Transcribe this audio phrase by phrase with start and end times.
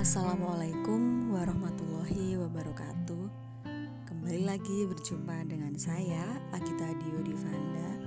[0.00, 3.24] Assalamualaikum warahmatullahi wabarakatuh.
[4.08, 8.00] Kembali lagi berjumpa dengan saya Agita Dio Divanda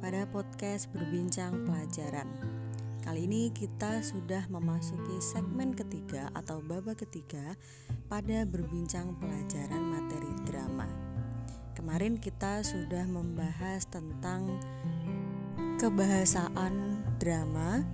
[0.00, 2.32] Pada podcast Berbincang Pelajaran.
[3.04, 7.60] Kali ini kita sudah memasuki segmen ketiga atau babak ketiga
[8.08, 10.88] Pada Berbincang Pelajaran Materi Drama.
[11.76, 14.48] Kemarin kita sudah membahas tentang
[15.76, 17.84] kebahasaan drama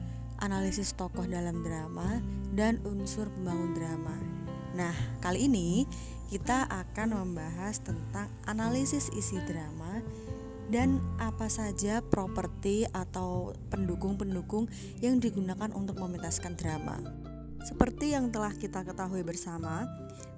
[0.41, 2.23] analisis tokoh dalam drama,
[2.55, 4.17] dan unsur pembangun drama.
[4.75, 5.87] Nah, kali ini
[6.31, 9.99] kita akan membahas tentang analisis isi drama
[10.71, 14.71] dan apa saja properti atau pendukung-pendukung
[15.03, 17.03] yang digunakan untuk mementaskan drama.
[17.67, 19.85] Seperti yang telah kita ketahui bersama,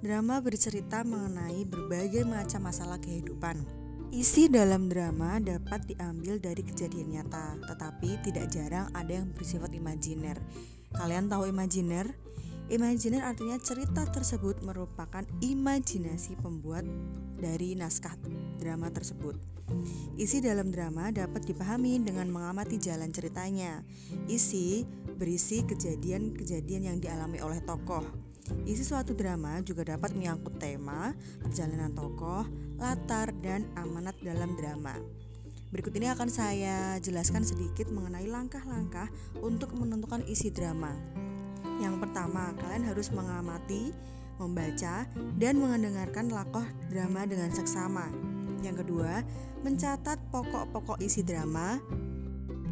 [0.01, 3.83] drama bercerita mengenai berbagai macam masalah kehidupan
[4.13, 10.37] Isi dalam drama dapat diambil dari kejadian nyata, tetapi tidak jarang ada yang bersifat imajiner.
[10.93, 12.13] Kalian tahu imajiner?
[12.71, 16.87] Imajiner artinya cerita tersebut merupakan imajinasi pembuat
[17.37, 18.15] dari naskah
[18.57, 19.35] drama tersebut.
[20.15, 23.83] Isi dalam drama dapat dipahami dengan mengamati jalan ceritanya.
[24.31, 24.87] Isi
[25.19, 28.03] berisi kejadian-kejadian yang dialami oleh tokoh.
[28.67, 32.43] Isi suatu drama juga dapat menyangkut tema, perjalanan tokoh,
[32.75, 34.99] latar, dan amanat dalam drama.
[35.73, 39.09] Berikut ini akan saya jelaskan sedikit mengenai langkah-langkah
[39.41, 40.93] untuk menentukan isi drama.
[41.81, 43.89] Yang pertama, kalian harus mengamati,
[44.37, 45.09] membaca,
[45.41, 46.61] dan mendengarkan lakoh
[46.93, 48.05] drama dengan seksama.
[48.61, 49.25] Yang kedua,
[49.65, 51.81] mencatat pokok-pokok isi drama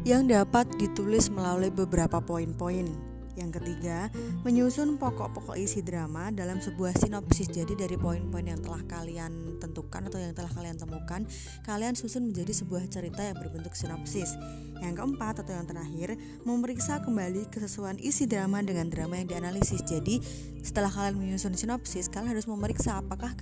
[0.06, 3.11] yang dapat ditulis melalui beberapa poin-poin.
[3.32, 4.12] Yang ketiga,
[4.44, 7.48] menyusun pokok-pokok isi drama dalam sebuah sinopsis.
[7.48, 11.24] Jadi dari poin-poin yang telah kalian tentukan atau yang telah kalian temukan,
[11.64, 14.36] kalian susun menjadi sebuah cerita yang berbentuk sinopsis.
[14.84, 19.80] Yang keempat atau yang terakhir, memeriksa kembali kesesuaian isi drama dengan drama yang dianalisis.
[19.86, 20.20] Jadi,
[20.60, 23.32] setelah kalian menyusun sinopsis, kalian harus memeriksa apakah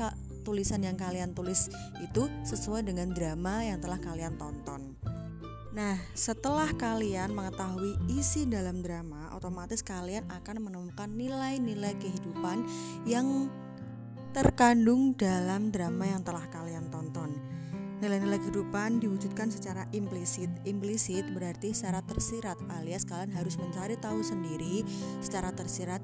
[0.46, 1.68] tulisan yang kalian tulis
[2.00, 4.89] itu sesuai dengan drama yang telah kalian tonton.
[5.70, 12.66] Nah, setelah kalian mengetahui isi dalam drama, otomatis kalian akan menemukan nilai-nilai kehidupan
[13.06, 13.46] yang
[14.34, 17.38] terkandung dalam drama yang telah kalian tonton.
[18.02, 20.50] Nilai-nilai kehidupan diwujudkan secara implisit.
[20.66, 24.82] Implisit berarti secara tersirat, alias kalian harus mencari tahu sendiri
[25.22, 26.02] secara tersirat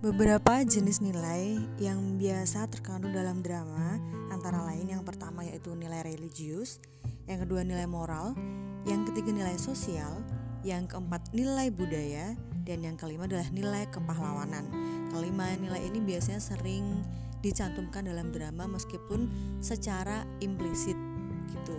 [0.00, 4.00] beberapa jenis nilai yang biasa terkandung dalam drama,
[4.32, 6.80] antara lain yang pertama yaitu nilai religius,
[7.30, 8.34] yang kedua nilai moral,
[8.90, 10.18] yang ketiga nilai sosial,
[10.66, 12.34] yang keempat nilai budaya,
[12.66, 14.66] dan yang kelima adalah nilai kepahlawanan.
[15.14, 17.06] Kelima nilai ini biasanya sering
[17.40, 19.30] dicantumkan dalam drama meskipun
[19.62, 20.98] secara implisit
[21.54, 21.78] gitu.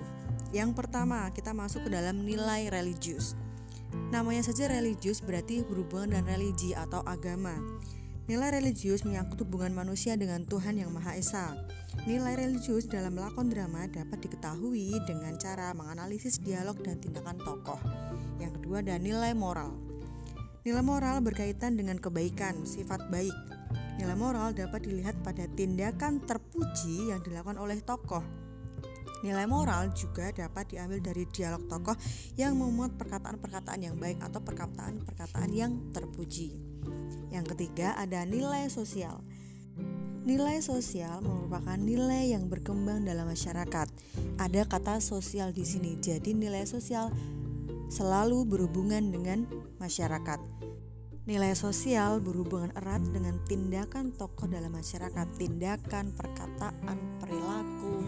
[0.56, 3.36] Yang pertama, kita masuk ke dalam nilai religius.
[4.12, 7.56] Namanya saja religius berarti berhubungan dengan religi atau agama.
[8.32, 11.52] Nilai religius menyangkut hubungan manusia dengan Tuhan Yang Maha Esa.
[12.08, 17.76] Nilai religius dalam lakon drama dapat diketahui dengan cara menganalisis dialog dan tindakan tokoh.
[18.40, 19.76] Yang kedua ada nilai moral.
[20.64, 23.36] Nilai moral berkaitan dengan kebaikan, sifat baik.
[24.00, 28.24] Nilai moral dapat dilihat pada tindakan terpuji yang dilakukan oleh tokoh.
[29.28, 32.00] Nilai moral juga dapat diambil dari dialog tokoh
[32.40, 36.72] yang memuat perkataan-perkataan yang baik atau perkataan-perkataan yang terpuji.
[37.32, 39.24] Yang ketiga ada nilai sosial.
[40.22, 43.90] Nilai sosial merupakan nilai yang berkembang dalam masyarakat.
[44.38, 47.10] Ada kata sosial di sini, jadi nilai sosial
[47.90, 49.50] selalu berhubungan dengan
[49.82, 50.40] masyarakat.
[51.26, 58.06] Nilai sosial berhubungan erat dengan tindakan tokoh dalam masyarakat, tindakan, perkataan, perilaku,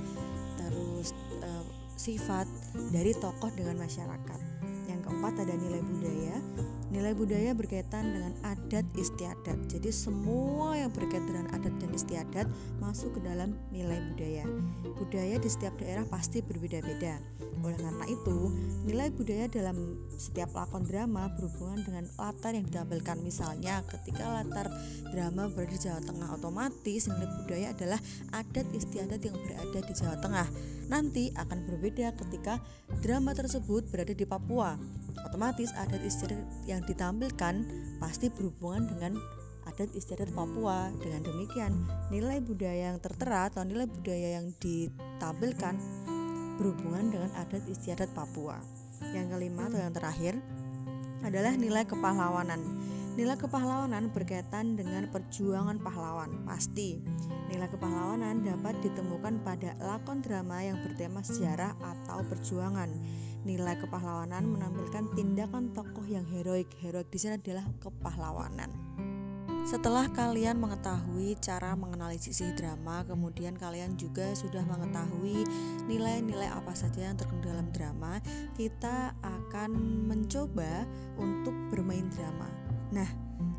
[0.57, 1.49] terus e,
[1.93, 2.49] sifat
[2.89, 4.39] dari tokoh dengan masyarakat.
[4.89, 6.37] Yang keempat ada nilai budaya.
[6.93, 9.57] Nilai budaya berkaitan dengan adat istiadat.
[9.65, 14.45] Jadi semua yang berkaitan dengan adat dan istiadat masuk ke dalam nilai budaya.
[15.01, 17.17] Budaya di setiap daerah pasti berbeda-beda.
[17.65, 18.53] Oleh karena itu,
[18.85, 23.17] nilai budaya dalam setiap lakon drama berhubungan dengan latar yang ditampilkan.
[23.25, 24.69] Misalnya, ketika latar
[25.09, 27.99] drama berada di Jawa Tengah, otomatis nilai budaya adalah
[28.37, 30.47] adat istiadat yang berada di Jawa Tengah.
[30.93, 32.61] Nanti akan berbeda ketika
[33.01, 34.77] drama tersebut berada di Papua
[35.25, 36.37] otomatis adat istiadat
[36.69, 37.65] yang ditampilkan
[37.97, 39.17] pasti berhubungan dengan
[39.65, 40.93] adat istiadat Papua.
[41.01, 41.73] Dengan demikian,
[42.13, 45.73] nilai budaya yang tertera atau nilai budaya yang ditampilkan
[46.61, 48.61] berhubungan dengan adat istiadat Papua.
[49.17, 50.37] Yang kelima atau yang terakhir
[51.25, 52.61] adalah nilai kepahlawanan.
[53.13, 56.49] Nilai kepahlawanan berkaitan dengan perjuangan pahlawan.
[56.49, 56.97] Pasti,
[57.45, 62.89] nilai kepahlawanan dapat ditemukan pada lakon drama yang bertema sejarah atau perjuangan
[63.45, 66.73] nilai kepahlawanan menampilkan tindakan tokoh yang heroik.
[66.81, 68.73] Heroik di sini adalah kepahlawanan.
[69.63, 75.45] Setelah kalian mengetahui cara menganalisis drama, kemudian kalian juga sudah mengetahui
[75.87, 78.19] nilai-nilai apa saja yang terkandung dalam drama,
[78.57, 79.71] kita akan
[80.09, 80.83] mencoba
[81.15, 82.62] untuk bermain drama.
[82.93, 83.09] Nah,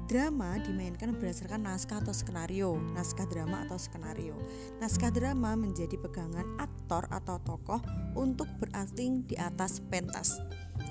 [0.06, 4.38] drama dimainkan berdasarkan naskah atau skenario, naskah drama atau skenario.
[4.78, 7.82] Naskah drama menjadi pegangan aktor atau tokoh
[8.14, 10.38] untuk berakting di atas pentas.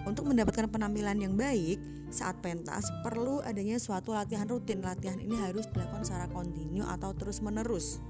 [0.03, 1.79] Untuk mendapatkan penampilan yang baik
[2.11, 4.83] saat pentas, perlu adanya suatu latihan rutin.
[4.83, 8.03] Latihan ini harus dilakukan secara kontinu atau terus-menerus.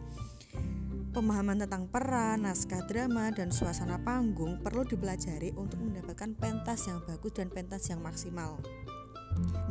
[1.13, 7.37] Pemahaman tentang peran, naskah drama, dan suasana panggung perlu dipelajari untuk mendapatkan pentas yang bagus
[7.37, 8.57] dan pentas yang maksimal.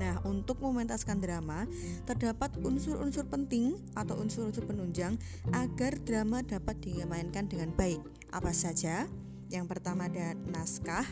[0.01, 1.69] Nah, untuk mementaskan drama,
[2.09, 5.15] terdapat unsur-unsur penting atau unsur-unsur penunjang
[5.55, 8.03] agar drama dapat dimainkan dengan baik.
[8.35, 9.07] Apa saja?
[9.53, 11.05] Yang pertama ada naskah,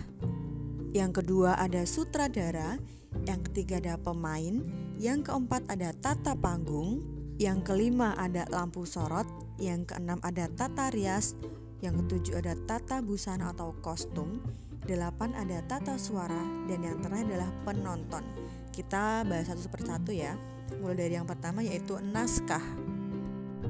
[0.91, 2.81] yang kedua ada sutradara,
[3.29, 4.65] yang ketiga ada pemain,
[4.99, 7.05] yang keempat ada tata panggung,
[7.39, 9.29] yang kelima ada lampu sorot,
[9.61, 11.39] yang keenam ada tata rias,
[11.79, 14.43] yang ketujuh ada tata busana atau kostum,
[14.91, 18.27] delapan ada tata suara, dan yang terakhir adalah penonton.
[18.75, 20.35] Kita bahas satu persatu ya.
[20.83, 22.63] Mulai dari yang pertama yaitu naskah.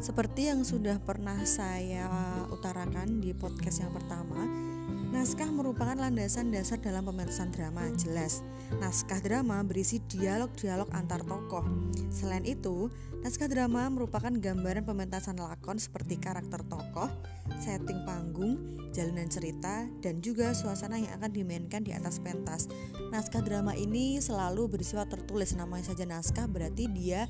[0.01, 2.09] Seperti yang sudah pernah saya
[2.49, 4.70] utarakan di podcast yang pertama,
[5.11, 8.47] Naskah merupakan landasan dasar dalam pementasan drama, jelas.
[8.79, 11.67] Naskah drama berisi dialog-dialog antar tokoh.
[12.15, 12.87] Selain itu,
[13.19, 17.11] naskah drama merupakan gambaran pementasan lakon seperti karakter tokoh,
[17.59, 18.55] setting panggung,
[18.95, 22.71] jalanan cerita, dan juga suasana yang akan dimainkan di atas pentas.
[23.11, 27.27] Naskah drama ini selalu bersifat tertulis, namanya saja naskah berarti dia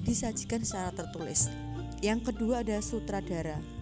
[0.00, 1.52] disajikan secara tertulis.
[2.00, 3.77] Yang kedua ada sutradara.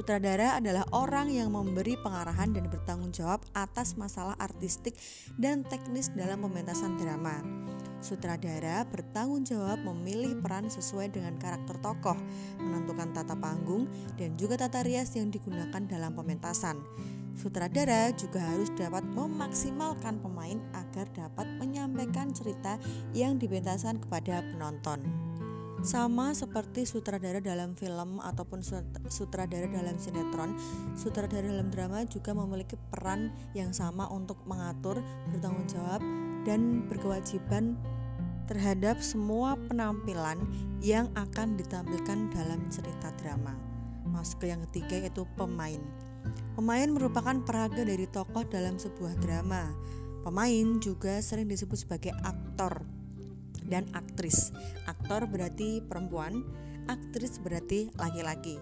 [0.00, 4.96] Sutradara adalah orang yang memberi pengarahan dan bertanggung jawab atas masalah artistik
[5.36, 7.36] dan teknis dalam pementasan drama.
[8.00, 12.16] Sutradara bertanggung jawab memilih peran sesuai dengan karakter tokoh,
[12.56, 16.80] menentukan tata panggung, dan juga tata rias yang digunakan dalam pementasan.
[17.36, 22.80] Sutradara juga harus dapat memaksimalkan pemain agar dapat menyampaikan cerita
[23.12, 25.29] yang dipentaskan kepada penonton.
[25.80, 28.60] Sama seperti sutradara dalam film ataupun
[29.08, 30.52] sutradara dalam sinetron,
[30.92, 35.00] sutradara dalam drama juga memiliki peran yang sama untuk mengatur,
[35.32, 36.04] bertanggung jawab,
[36.44, 37.80] dan berkewajiban
[38.44, 40.36] terhadap semua penampilan
[40.84, 43.56] yang akan ditampilkan dalam cerita drama.
[44.04, 45.80] Masuk ke yang ketiga yaitu pemain.
[46.60, 49.72] Pemain merupakan peraga dari tokoh dalam sebuah drama.
[50.28, 52.99] Pemain juga sering disebut sebagai aktor
[53.70, 54.50] dan aktris.
[54.90, 56.42] Aktor berarti perempuan,
[56.90, 58.58] aktris berarti laki-laki.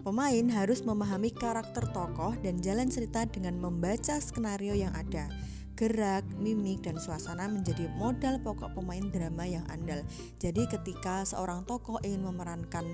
[0.00, 5.28] Pemain harus memahami karakter tokoh dan jalan cerita dengan membaca skenario yang ada.
[5.76, 10.04] Gerak, mimik, dan suasana menjadi modal pokok pemain drama yang andal.
[10.36, 12.84] Jadi, ketika seorang tokoh ingin memerankan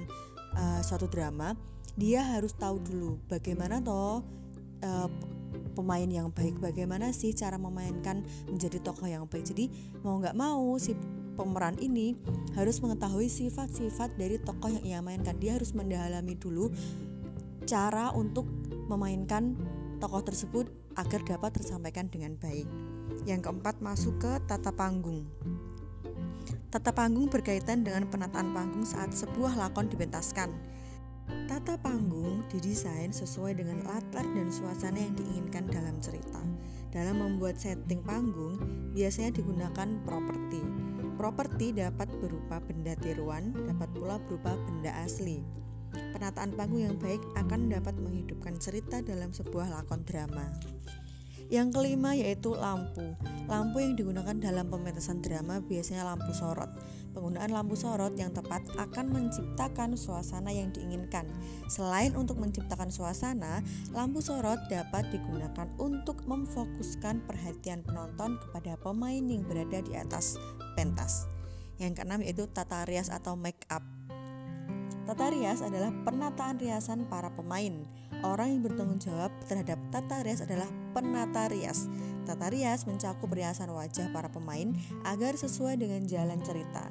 [0.54, 1.54] uh, suatu drama,
[1.98, 4.22] dia harus tahu dulu bagaimana toh
[4.84, 5.08] uh,
[5.72, 9.68] pemain yang baik bagaimana sih cara memainkan menjadi tokoh yang baik jadi
[10.04, 10.92] mau nggak mau si
[11.36, 12.16] pemeran ini
[12.56, 15.36] harus mengetahui sifat-sifat dari tokoh yang ia mainkan.
[15.36, 16.72] Dia harus mendalami dulu
[17.68, 18.48] cara untuk
[18.88, 19.54] memainkan
[20.00, 20.66] tokoh tersebut
[20.96, 22.64] agar dapat tersampaikan dengan baik.
[23.28, 25.28] Yang keempat masuk ke tata panggung.
[26.72, 30.50] Tata panggung berkaitan dengan penataan panggung saat sebuah lakon dipentaskan.
[31.50, 36.38] Tata panggung didesain sesuai dengan latar dan suasana yang diinginkan dalam cerita.
[36.94, 38.62] Dalam membuat setting panggung,
[38.94, 40.62] biasanya digunakan properti.
[41.16, 45.40] Properti dapat berupa benda tiruan, dapat pula berupa benda asli.
[46.12, 50.44] Penataan panggung yang baik akan dapat menghidupkan cerita dalam sebuah lakon drama.
[51.48, 53.16] Yang kelima yaitu lampu.
[53.48, 56.68] Lampu yang digunakan dalam pementasan drama biasanya lampu sorot.
[57.16, 61.24] Penggunaan lampu sorot yang tepat akan menciptakan suasana yang diinginkan.
[61.64, 63.64] Selain untuk menciptakan suasana,
[63.96, 70.36] lampu sorot dapat digunakan untuk memfokuskan perhatian penonton kepada pemain yang berada di atas
[70.76, 71.24] pentas.
[71.80, 73.80] Yang keenam yaitu tata rias atau make up.
[75.08, 77.80] Tata rias adalah penataan riasan para pemain.
[78.28, 81.88] Orang yang bertanggung jawab terhadap tata rias adalah penata rias.
[82.26, 84.74] Tata rias mencakup riasan wajah para pemain
[85.06, 86.90] agar sesuai dengan jalan cerita.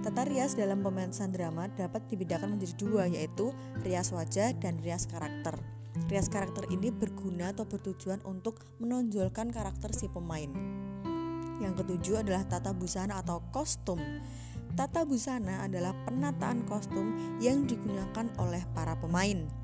[0.00, 3.52] Tata rias dalam pementasan drama dapat dibedakan menjadi dua yaitu
[3.84, 5.60] rias wajah dan rias karakter.
[6.08, 10.48] Rias karakter ini berguna atau bertujuan untuk menonjolkan karakter si pemain.
[11.60, 14.00] Yang ketujuh adalah tata busana atau kostum.
[14.72, 19.61] Tata busana adalah penataan kostum yang digunakan oleh para pemain.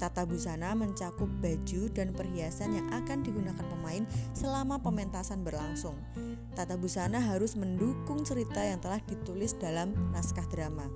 [0.00, 6.00] Tata busana mencakup baju dan perhiasan yang akan digunakan pemain selama pementasan berlangsung.
[6.56, 10.88] Tata busana harus mendukung cerita yang telah ditulis dalam naskah drama.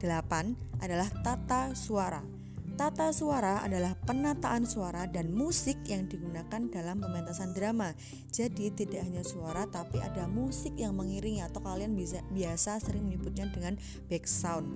[0.00, 2.33] 8 adalah tata suara.
[2.74, 7.94] Tata suara adalah penataan suara dan musik yang digunakan dalam pementasan drama.
[8.34, 13.46] Jadi tidak hanya suara tapi ada musik yang mengiringi atau kalian bisa biasa sering menyebutnya
[13.54, 13.78] dengan
[14.10, 14.66] back sound.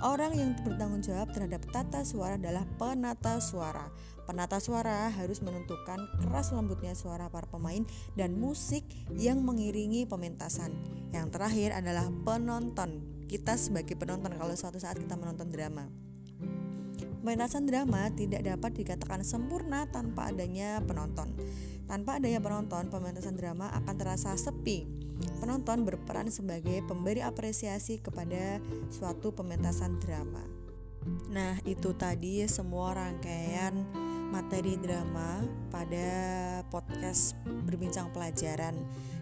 [0.00, 3.92] Orang yang bertanggung jawab terhadap tata suara adalah penata suara.
[4.24, 7.84] Penata suara harus menentukan keras lembutnya suara para pemain
[8.16, 10.72] dan musik yang mengiringi pementasan.
[11.12, 13.04] Yang terakhir adalah penonton.
[13.28, 16.07] Kita sebagai penonton kalau suatu saat kita menonton drama.
[17.18, 21.34] Pementasan drama tidak dapat dikatakan sempurna tanpa adanya penonton.
[21.90, 24.86] Tanpa adanya penonton, pementasan drama akan terasa sepi.
[25.42, 30.46] Penonton berperan sebagai pemberi apresiasi kepada suatu pementasan drama.
[31.34, 33.74] Nah, itu tadi semua rangkaian
[34.30, 36.06] materi drama pada
[36.68, 37.34] podcast
[37.64, 38.76] berbincang pelajaran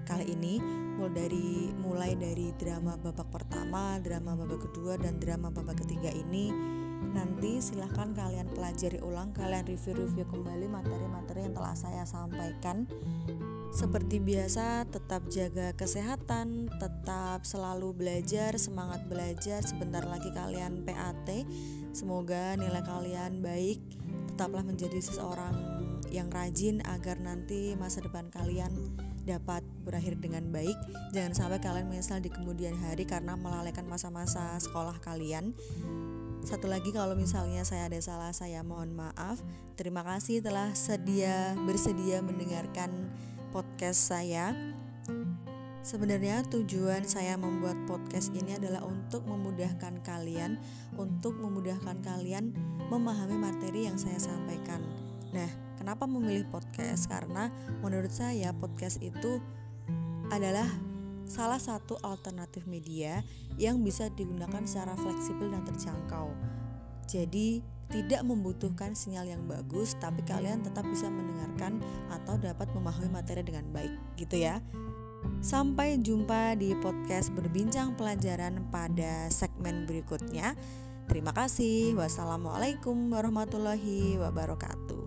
[0.06, 0.58] kali ini
[0.98, 6.50] mulai dari mulai dari drama babak pertama, drama babak kedua dan drama babak ketiga ini
[7.16, 12.84] Nanti silahkan kalian pelajari ulang, kalian review-review kembali materi-materi yang telah saya sampaikan.
[13.72, 19.64] Seperti biasa, tetap jaga kesehatan, tetap selalu belajar, semangat belajar.
[19.64, 21.48] Sebentar lagi kalian PAT.
[21.96, 23.80] Semoga nilai kalian baik,
[24.28, 25.56] tetaplah menjadi seseorang
[26.12, 28.70] yang rajin agar nanti masa depan kalian
[29.26, 30.76] dapat berakhir dengan baik.
[31.10, 35.52] Jangan sampai kalian menyesal di kemudian hari karena melalaikan masa-masa sekolah kalian.
[36.46, 39.42] Satu lagi kalau misalnya saya ada salah saya mohon maaf.
[39.74, 43.10] Terima kasih telah sedia bersedia mendengarkan
[43.50, 44.54] podcast saya.
[45.82, 50.62] Sebenarnya tujuan saya membuat podcast ini adalah untuk memudahkan kalian,
[50.94, 52.54] untuk memudahkan kalian
[52.94, 54.86] memahami materi yang saya sampaikan.
[55.34, 55.50] Nah,
[55.82, 57.10] kenapa memilih podcast?
[57.10, 57.50] Karena
[57.82, 59.42] menurut saya podcast itu
[60.30, 60.70] adalah
[61.26, 63.20] salah satu alternatif media
[63.58, 66.30] yang bisa digunakan secara fleksibel dan terjangkau.
[67.06, 71.78] Jadi, tidak membutuhkan sinyal yang bagus, tapi kalian tetap bisa mendengarkan
[72.10, 74.58] atau dapat memahami materi dengan baik, gitu ya.
[75.38, 80.58] Sampai jumpa di podcast berbincang pelajaran pada segmen berikutnya.
[81.06, 81.94] Terima kasih.
[81.94, 85.05] Wassalamualaikum warahmatullahi wabarakatuh.